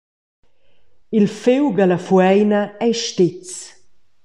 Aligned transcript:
Il 1.17 1.27
fiug 1.41 1.75
ella 1.83 1.99
fueina 2.07 2.61
ei 2.85 2.93
stezs. 3.01 3.53